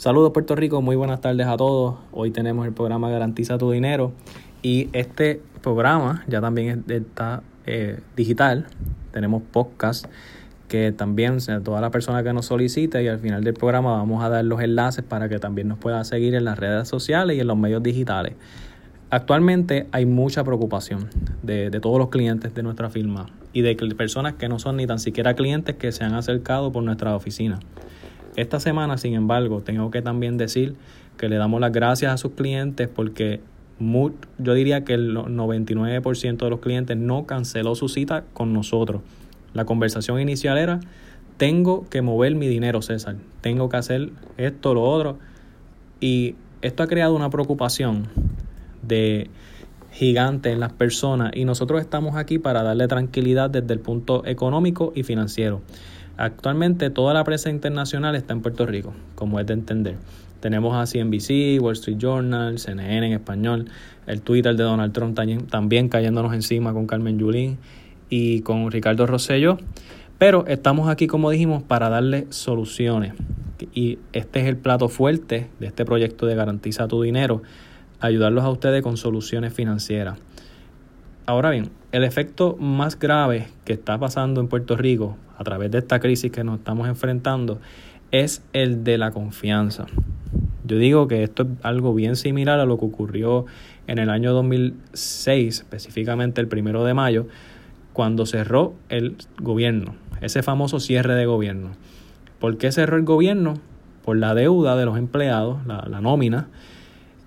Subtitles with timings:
[0.00, 1.96] Saludos Puerto Rico, muy buenas tardes a todos.
[2.10, 4.12] Hoy tenemos el programa Garantiza tu Dinero
[4.62, 8.66] y este programa ya también está eh, digital.
[9.12, 10.06] Tenemos podcast
[10.68, 14.30] que también toda la persona que nos solicite y al final del programa vamos a
[14.30, 17.48] dar los enlaces para que también nos pueda seguir en las redes sociales y en
[17.48, 18.36] los medios digitales.
[19.10, 21.10] Actualmente hay mucha preocupación
[21.42, 24.86] de, de todos los clientes de nuestra firma y de personas que no son ni
[24.86, 27.58] tan siquiera clientes que se han acercado por nuestra oficina.
[28.40, 30.74] Esta semana, sin embargo, tengo que también decir
[31.18, 33.40] que le damos las gracias a sus clientes porque
[34.38, 39.02] yo diría que el 99% de los clientes no canceló su cita con nosotros.
[39.52, 40.80] La conversación inicial era,
[41.36, 44.08] tengo que mover mi dinero, César, tengo que hacer
[44.38, 45.18] esto, lo otro.
[46.00, 48.08] Y esto ha creado una preocupación
[48.80, 49.28] de
[49.92, 54.94] gigante en las personas y nosotros estamos aquí para darle tranquilidad desde el punto económico
[54.94, 55.60] y financiero.
[56.20, 59.96] Actualmente toda la prensa internacional está en Puerto Rico, como es de entender.
[60.40, 63.70] Tenemos a CNBC, Wall Street Journal, CNN en español,
[64.06, 67.56] el Twitter de Donald Trump también, cayéndonos encima con Carmen Yulín
[68.10, 69.56] y con Ricardo Rosello.
[70.18, 73.14] Pero estamos aquí, como dijimos, para darle soluciones.
[73.72, 77.40] Y este es el plato fuerte de este proyecto de Garantiza tu Dinero,
[77.98, 80.18] ayudarlos a ustedes con soluciones financieras.
[81.30, 85.78] Ahora bien, el efecto más grave que está pasando en Puerto Rico a través de
[85.78, 87.60] esta crisis que nos estamos enfrentando
[88.10, 89.86] es el de la confianza.
[90.64, 93.46] Yo digo que esto es algo bien similar a lo que ocurrió
[93.86, 97.28] en el año 2006, específicamente el primero de mayo,
[97.92, 101.70] cuando cerró el gobierno, ese famoso cierre de gobierno.
[102.40, 103.54] ¿Por qué cerró el gobierno?
[104.04, 106.48] Por la deuda de los empleados, la, la nómina,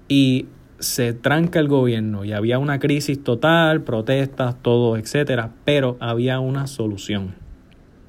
[0.09, 0.47] y
[0.83, 6.67] se tranca el gobierno y había una crisis total, protestas, todo, etcétera, pero había una
[6.67, 7.35] solución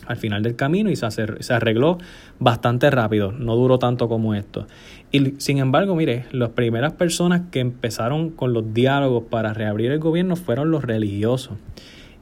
[0.06, 1.98] al final del camino y se, arregló
[2.38, 4.66] bastante rápido, no duró tanto como esto.
[5.12, 10.00] Y sin embargo, mire, las primeras personas que empezaron con los diálogos para reabrir el
[10.00, 11.56] gobierno fueron los religiosos.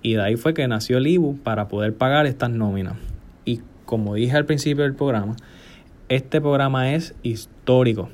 [0.03, 2.94] Y de ahí fue que nació el IBU para poder pagar estas nóminas.
[3.44, 5.37] Y como dije al principio del programa,
[6.09, 8.10] este programa es histórico.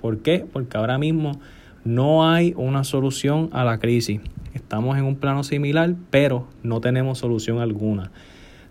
[0.00, 0.46] ¿Por qué?
[0.50, 1.40] Porque ahora mismo
[1.84, 4.20] no hay una solución a la crisis.
[4.54, 8.10] Estamos en un plano similar, pero no tenemos solución alguna.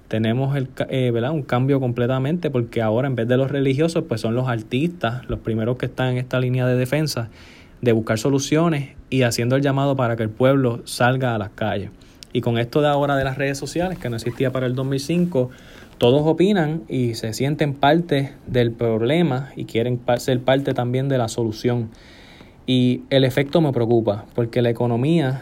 [0.08, 4.36] Tenemos el, eh, un cambio completamente porque ahora en vez de los religiosos, pues son
[4.36, 7.30] los artistas los primeros que están en esta línea de defensa,
[7.82, 11.92] de buscar soluciones y haciendo el llamado para que el pueblo salga a las calles.
[12.34, 15.50] Y con esto de ahora de las redes sociales, que no existía para el 2005,
[15.98, 21.28] todos opinan y se sienten parte del problema y quieren ser parte también de la
[21.28, 21.90] solución.
[22.70, 25.42] Y el efecto me preocupa, porque la economía,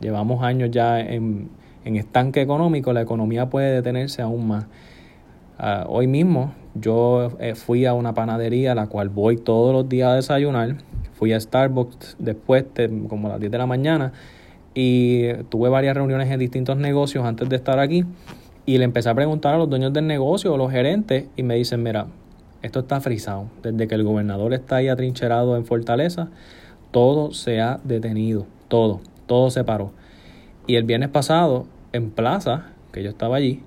[0.00, 1.50] llevamos años ya en,
[1.84, 4.66] estanque económico, la economía puede detenerse aún más.
[5.58, 9.88] Ah, hoy mismo yo eh, fui a una panadería a la cual voy todos los
[9.88, 10.76] días a desayunar.
[11.14, 12.66] Fui a Starbucks después,
[13.08, 14.12] como a las 10 de la mañana,
[14.72, 18.04] y tuve varias reuniones en distintos negocios antes de estar aquí.
[18.66, 21.56] Y le empecé a preguntar a los dueños del negocio o los gerentes y me
[21.56, 22.06] dicen, mira,
[22.62, 23.46] esto está frisado.
[23.64, 26.28] Desde que el gobernador está ahí atrincherado en Fortaleza,
[26.90, 29.92] todo se ha detenido, todo, todo se paró.
[30.66, 33.62] Y el viernes pasado, en Plaza, que yo estaba allí,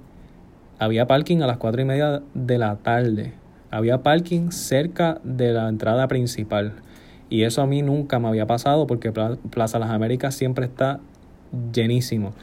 [0.79, 3.33] había parking a las cuatro y media de la tarde.
[3.69, 6.73] Había parking cerca de la entrada principal.
[7.29, 10.99] Y eso a mí nunca me había pasado porque Plaza Las Américas siempre está
[11.73, 12.33] llenísimo.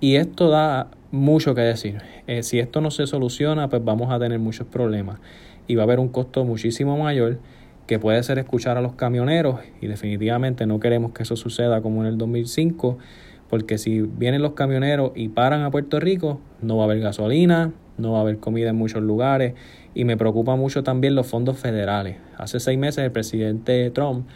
[0.00, 2.02] Y esto da mucho que decir.
[2.26, 5.20] Eh, si esto no se soluciona, pues vamos a tener muchos problemas.
[5.66, 7.38] Y va a haber un costo muchísimo mayor
[7.86, 12.02] que puede ser escuchar a los camioneros y definitivamente no queremos que eso suceda como
[12.02, 12.98] en el 2005
[13.50, 17.72] porque si vienen los camioneros y paran a Puerto Rico no va a haber gasolina,
[17.98, 19.54] no va a haber comida en muchos lugares
[19.94, 22.16] y me preocupa mucho también los fondos federales.
[22.38, 24.26] Hace seis meses el presidente Trump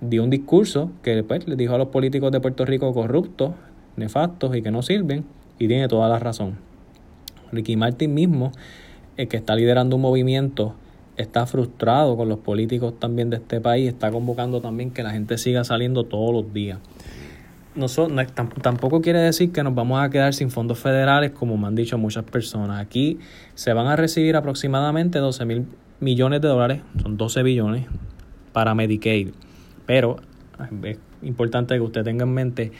[0.00, 3.52] dio un discurso que después le dijo a los políticos de Puerto Rico corruptos,
[3.96, 5.24] nefastos y que no sirven
[5.58, 6.56] y tiene toda la razón.
[7.52, 8.52] Ricky Martin mismo,
[9.16, 10.74] el que está liderando un movimiento
[11.16, 15.38] está frustrado con los políticos también de este país, está convocando también que la gente
[15.38, 16.78] siga saliendo todos los días.
[17.74, 17.86] No,
[18.62, 21.98] tampoco quiere decir que nos vamos a quedar sin fondos federales, como me han dicho
[21.98, 22.80] muchas personas.
[22.80, 23.18] Aquí
[23.54, 25.66] se van a recibir aproximadamente 12 mil
[25.98, 27.86] millones de dólares, son 12 billones,
[28.52, 29.30] para Medicaid.
[29.86, 30.16] Pero
[30.84, 32.72] es importante que usted tenga en mente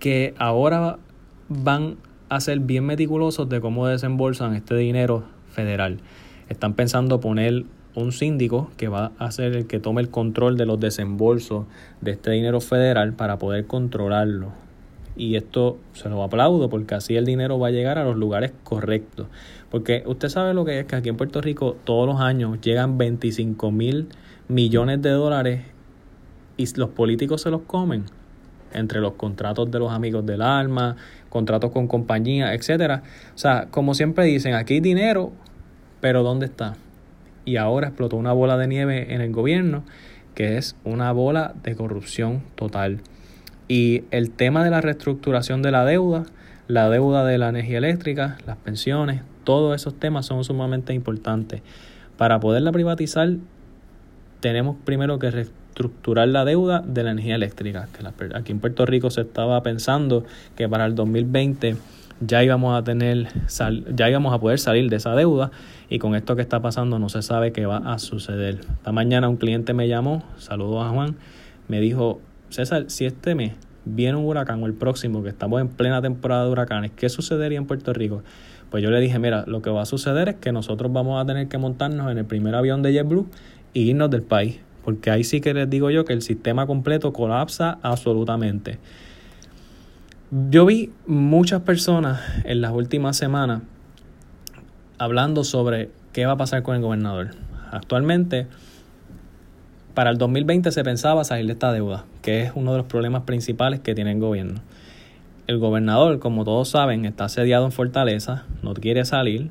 [0.00, 0.98] que ahora
[1.48, 1.96] van
[2.28, 5.98] a ser bien meticulosos de cómo desembolsan este dinero federal.
[6.48, 7.64] Están pensando poner
[7.94, 11.66] un síndico que va a ser el que tome el control de los desembolsos
[12.00, 14.52] de este dinero federal para poder controlarlo.
[15.16, 18.52] y esto se lo aplaudo porque así el dinero va a llegar a los lugares
[18.64, 19.26] correctos.
[19.70, 22.96] Porque usted sabe lo que es que aquí en Puerto Rico todos los años llegan
[22.96, 24.08] 25 mil
[24.48, 25.62] millones de dólares
[26.56, 28.04] y los políticos se los comen
[28.72, 30.96] entre los contratos de los amigos del alma,
[31.28, 33.02] contratos con compañías, etcétera.
[33.34, 35.32] O sea, como siempre dicen, aquí hay dinero,
[36.00, 36.76] pero ¿dónde está?
[37.44, 39.84] Y ahora explotó una bola de nieve en el gobierno,
[40.34, 43.00] que es una bola de corrupción total.
[43.68, 46.24] Y el tema de la reestructuración de la deuda,
[46.68, 51.62] la deuda de la energía eléctrica, las pensiones, todos esos temas son sumamente importantes.
[52.16, 53.30] Para poderla privatizar,
[54.40, 57.88] tenemos primero que reestructurar la deuda de la energía eléctrica.
[57.92, 60.24] Que aquí en Puerto Rico se estaba pensando
[60.56, 61.76] que para el 2020
[62.20, 63.28] ya íbamos a tener
[63.94, 65.50] ya íbamos a poder salir de esa deuda
[65.88, 68.60] y con esto que está pasando no se sabe qué va a suceder.
[68.60, 71.16] Esta mañana un cliente me llamó, saludos a Juan,
[71.68, 72.20] me dijo,
[72.50, 73.52] César, si este mes
[73.84, 77.58] viene un huracán o el próximo, que estamos en plena temporada de huracanes, ¿qué sucedería
[77.58, 78.22] en Puerto Rico?
[78.70, 81.26] Pues yo le dije, mira, lo que va a suceder es que nosotros vamos a
[81.26, 83.26] tener que montarnos en el primer avión de JetBlue
[83.72, 84.60] y irnos del país.
[84.84, 88.78] Porque ahí sí que les digo yo que el sistema completo colapsa absolutamente.
[90.32, 93.62] Yo vi muchas personas en las últimas semanas
[94.96, 97.30] hablando sobre qué va a pasar con el gobernador.
[97.72, 98.46] Actualmente,
[99.92, 103.24] para el 2020 se pensaba salir de esta deuda, que es uno de los problemas
[103.24, 104.60] principales que tiene el gobierno.
[105.48, 109.48] El gobernador, como todos saben, está asediado en Fortaleza, no quiere salir,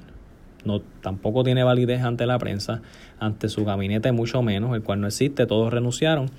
[0.64, 2.81] no, tampoco tiene validez ante la prensa,
[3.20, 6.31] ante su gabinete mucho menos, el cual no existe, todos renunciaron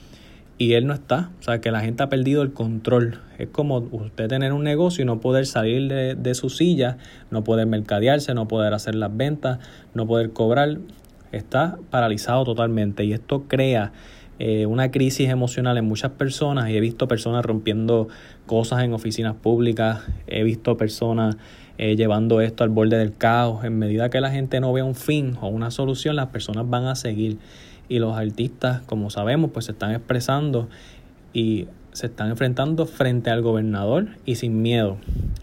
[0.60, 1.30] y él no está.
[1.40, 3.18] O sea, que la gente ha perdido el control.
[3.38, 6.98] Es como usted tener un negocio y no poder salir de, de su silla,
[7.30, 9.58] no poder mercadearse, no poder hacer las ventas,
[9.94, 10.76] no poder cobrar.
[11.32, 13.92] Está paralizado totalmente y esto crea
[14.38, 18.08] eh, una crisis emocional en muchas personas y he visto personas rompiendo
[18.44, 21.38] cosas en oficinas públicas, he visto personas
[21.82, 23.64] eh, llevando esto al borde del caos.
[23.64, 26.84] En medida que la gente no vea un fin o una solución, las personas van
[26.84, 27.38] a seguir.
[27.88, 30.68] Y los artistas, como sabemos, pues se están expresando
[31.32, 34.98] y se están enfrentando frente al gobernador y sin miedo.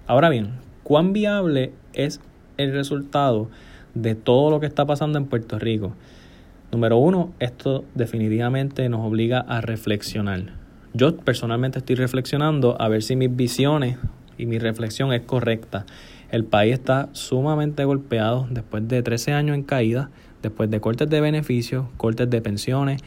[0.06, 0.52] Ahora bien,
[0.84, 2.22] ¿cuán viable es
[2.58, 3.50] el resultado
[3.96, 5.96] de todo lo que está pasando en Puerto Rico?
[6.72, 10.54] Número uno, esto definitivamente nos obliga a reflexionar.
[10.94, 13.98] Yo personalmente estoy reflexionando a ver si mis visiones
[14.38, 15.88] y mi reflexión es correcta.
[16.30, 20.10] El país está sumamente golpeado después de 13 años en caída,
[20.42, 23.02] después de cortes de beneficios, cortes de pensiones.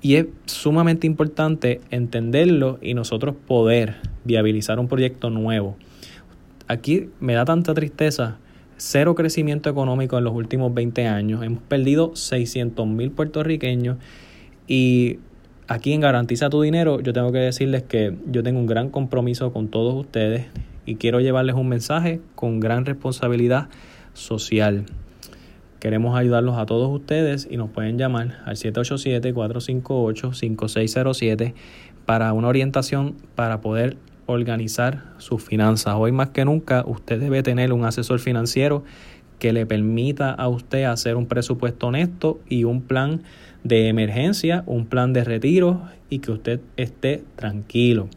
[0.00, 5.76] Y es sumamente importante entenderlo y nosotros poder viabilizar un proyecto nuevo.
[6.68, 8.38] Aquí me da tanta tristeza,
[8.78, 11.42] cero crecimiento económico en los últimos 20 años.
[11.42, 13.98] Hemos perdido 600 mil puertorriqueños
[14.66, 15.18] y
[15.68, 19.52] aquí en Garantiza tu Dinero yo tengo que decirles que yo tengo un gran compromiso
[19.52, 20.46] con todos ustedes
[20.86, 23.68] y quiero llevarles un mensaje con gran responsabilidad
[24.12, 24.84] social.
[25.80, 31.54] Queremos ayudarlos a todos ustedes y nos pueden llamar al 787-458-5607
[32.06, 35.96] para una orientación para poder organizar sus finanzas.
[35.98, 38.82] Hoy más que nunca usted debe tener un asesor financiero
[39.38, 43.22] que le permita a usted hacer un presupuesto honesto y un plan
[43.62, 48.08] de emergencia, un plan de retiro y que usted esté tranquilo.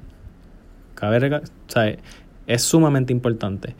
[0.96, 1.42] Cabe,
[2.48, 3.76] es sumamente importante.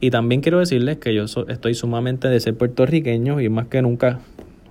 [0.00, 4.20] Y también quiero decirles que yo estoy sumamente de ser puertorriqueño y más que nunca,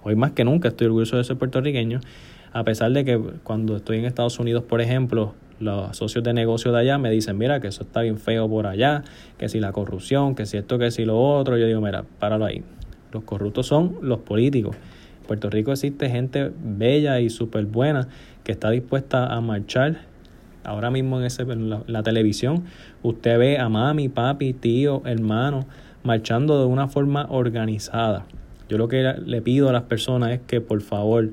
[0.04, 2.00] hoy más que nunca estoy orgulloso de ser puertorriqueño,
[2.54, 6.72] a pesar de que cuando estoy en Estados Unidos, por ejemplo, los socios de negocio
[6.72, 9.04] de allá me dicen, mira, que eso está bien feo por allá,
[9.38, 12.46] que si la corrupción, que si esto, que si lo otro, yo digo, mira, páralo
[12.46, 12.64] ahí.
[13.12, 14.76] Los corruptos son los políticos.
[15.22, 18.08] En Puerto Rico existe gente bella y súper buena
[18.44, 20.06] que está dispuesta a marchar
[20.64, 22.66] ahora mismo en, ese, la, televisión,
[23.04, 25.66] usted ve a mami, papi, tío, hermano,
[26.04, 28.26] marchando de una forma organizada.
[28.70, 31.30] Yo lo que le pido a las personas es que por favor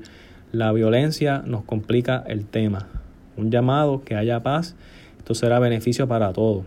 [0.51, 2.87] la violencia nos complica el tema.
[3.35, 4.75] Un llamado, que haya paz,
[5.17, 6.65] esto será beneficio para todos.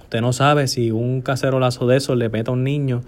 [0.00, 3.02] Usted no sabe si un cacerolazo de esos le peta a un niño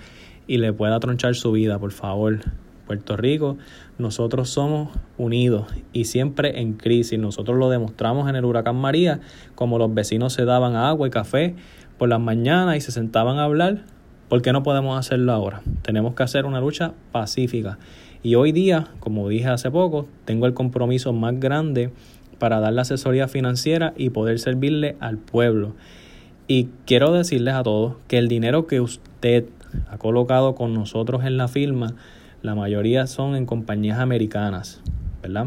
[0.47, 2.41] y le pueda tronchar su vida, por favor.
[2.87, 3.57] Puerto Rico,
[3.99, 7.19] nosotros somos unidos y siempre en crisis.
[7.19, 9.21] Nosotros lo demostramos en el huracán María,
[9.55, 11.55] como los vecinos se daban agua y café
[11.99, 13.85] por las mañanas y se sentaban a hablar.
[14.29, 15.63] ¿Por qué no podemos hacerlo ahora?
[15.83, 17.79] Tenemos que hacer una lucha pacífica.
[18.23, 21.91] Y hoy día, como dije hace poco, tengo el compromiso más grande
[22.39, 25.75] para dar la asesoría financiera y poder servirle al pueblo.
[26.47, 29.47] Y quiero decirles a todos que el dinero que usted
[29.91, 31.95] ha colocado con nosotros en la firma
[32.45, 34.83] la mayoría son en compañías americanas,
[35.23, 35.47] ¿verdad?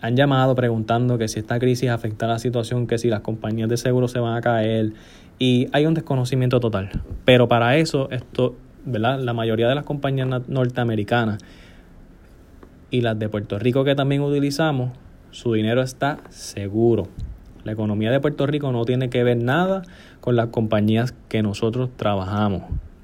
[0.00, 3.76] han llamado preguntando que si esta crisis afecta la situación, que si las compañías de
[3.76, 4.92] seguro se van a caer
[5.38, 6.90] y hay un desconocimiento total.
[7.24, 9.20] Pero para eso, esto, ¿verdad?
[9.20, 11.38] La mayoría de las compañías norteamericanas
[12.90, 14.90] y las de Puerto Rico que también utilizamos,
[15.30, 17.06] su dinero está seguro.
[17.62, 19.82] La economía de Puerto Rico no tiene que ver nada
[20.20, 22.62] con las compañías que nosotros trabajamos.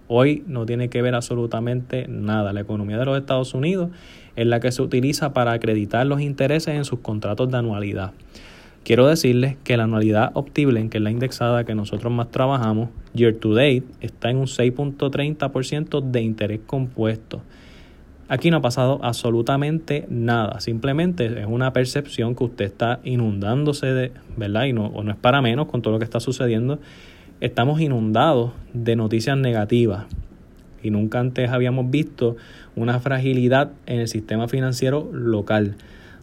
[0.09, 2.53] Hoy no tiene que ver absolutamente nada.
[2.53, 3.91] La economía de los Estados Unidos
[4.37, 8.13] es la que se utiliza para acreditar los intereses en sus contratos de anualidad.
[8.85, 13.35] Quiero decirles que la anualidad Optiblen, que es la indexada que nosotros más trabajamos, year
[13.35, 17.43] to date, está en un 6.30% de interés compuesto.
[18.29, 24.13] Aquí no ha pasado absolutamente nada, simplemente es una percepción que usted está inundándose de,
[24.37, 24.67] ¿verdad?
[24.67, 26.79] Y no, no es para menos con todo lo que está sucediendo.
[27.39, 30.07] Estamos inundados de noticias negativas
[30.83, 32.37] y nunca antes habíamos visto
[32.77, 35.75] una fragilidad en el sistema financiero local,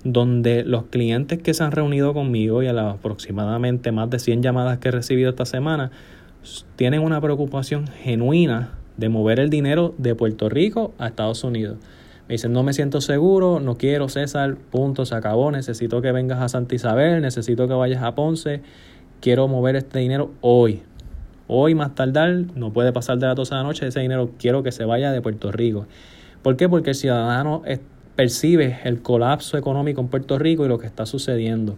[0.04, 4.42] donde los clientes que se han reunido conmigo y a las aproximadamente más de 100
[4.42, 5.92] llamadas que he recibido esta semana,
[6.78, 11.78] tienen una preocupación genuina de mover el dinero de Puerto Rico a Estados Unidos.
[12.28, 16.42] Me dicen, no me siento seguro, no quiero César, punto, se acabó, necesito que vengas
[16.42, 18.62] a Santa Isabel, necesito que vayas a Ponce,
[19.22, 20.82] quiero mover este dinero hoy.
[21.56, 24.64] Hoy más tardar, no puede pasar de la 12 de la noche, ese dinero quiero
[24.64, 25.86] que se vaya de Puerto Rico.
[26.42, 26.68] ¿Por qué?
[26.68, 27.62] Porque el ciudadano
[28.16, 31.76] percibe el colapso económico en Puerto Rico y lo que está sucediendo.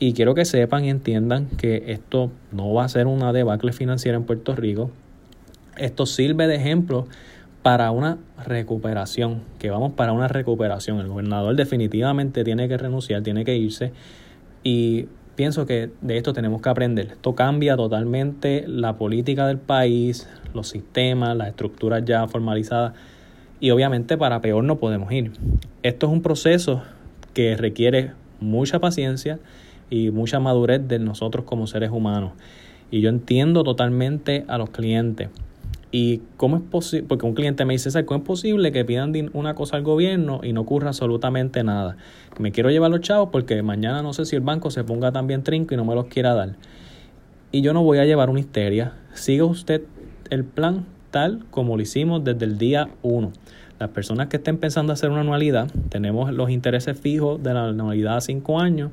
[0.00, 4.16] Y quiero que sepan y entiendan que esto no va a ser una debacle financiera
[4.18, 4.90] en Puerto Rico.
[5.76, 7.06] Esto sirve de ejemplo
[7.62, 10.98] para una recuperación, que vamos para una recuperación.
[10.98, 13.92] El gobernador definitivamente tiene que renunciar, tiene que irse
[14.64, 15.06] y
[15.36, 17.06] pienso que de esto tenemos que aprender.
[17.12, 22.94] Esto cambia totalmente la política del país, los sistemas, las estructuras ya formalizadas
[23.60, 25.32] y obviamente para peor no podemos ir.
[25.82, 26.82] Esto es un proceso
[27.32, 29.38] que requiere mucha paciencia
[29.90, 32.32] y mucha madurez de nosotros como seres humanos.
[32.90, 35.28] Y yo entiendo totalmente a los clientes.
[35.96, 37.06] ¿Y cómo es posible?
[37.06, 40.52] Porque un cliente me dice, ¿cómo es posible que pidan una cosa al gobierno y
[40.52, 41.96] no ocurra absolutamente nada?
[42.36, 45.44] Me quiero llevar los chavos porque mañana no sé si el banco se ponga también
[45.44, 46.56] trinco y no me los quiera dar.
[47.52, 48.94] Y yo no voy a llevar una histeria.
[49.12, 49.82] Siga usted
[50.30, 53.30] el plan tal como lo hicimos desde el día 1.
[53.78, 58.16] Las personas que estén pensando hacer una anualidad, tenemos los intereses fijos de la anualidad
[58.16, 58.90] a 5 años,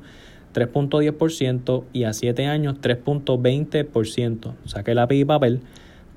[0.54, 4.52] 3.10% y a 7 años 3.20%.
[4.66, 5.62] Saque lápiz y papel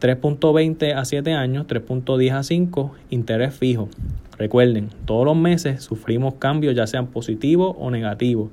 [0.06, 3.90] 3.20 a 7 años, 3.10 a 5, interés fijo.
[4.38, 8.52] Recuerden, todos los meses sufrimos cambios ya sean positivos o negativos.